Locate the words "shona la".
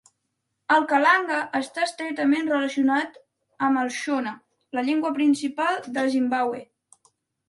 3.97-4.85